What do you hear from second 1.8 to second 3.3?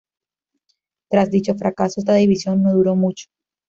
esta división no duró mucho.